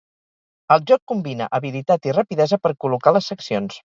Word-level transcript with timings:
El 0.75 0.79
joc 0.91 1.03
combina 1.11 1.49
habilitat 1.59 2.09
i 2.11 2.15
rapidesa 2.17 2.61
per 2.65 2.75
col·locar 2.87 3.17
les 3.19 3.33
seccions. 3.33 3.81